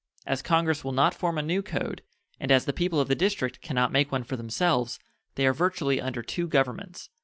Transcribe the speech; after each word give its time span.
As 0.25 0.41
Congress 0.41 0.83
will 0.83 0.93
not 0.93 1.13
form 1.13 1.37
a 1.37 1.43
new 1.43 1.61
code, 1.61 2.01
and 2.39 2.49
as 2.51 2.65
the 2.65 2.73
people 2.73 2.99
of 2.99 3.07
the 3.07 3.13
District 3.13 3.61
can 3.61 3.75
not 3.75 3.91
make 3.91 4.11
one 4.11 4.23
for 4.23 4.35
themselves, 4.35 4.97
they 5.35 5.45
are 5.45 5.53
virtually 5.53 6.01
under 6.01 6.23
two 6.23 6.47
governments. 6.47 7.11